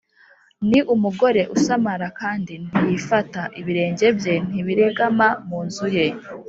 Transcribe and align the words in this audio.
ni 0.69 0.79
umugore 0.93 1.41
usamara 1.55 2.07
kandi 2.19 2.53
ntiyifata, 2.67 3.41
ibirenge 3.59 4.07
bye 4.17 4.35
ntibiregama 4.47 5.27
mu 5.47 5.59
nzu 5.67 5.87
ye 5.95 6.05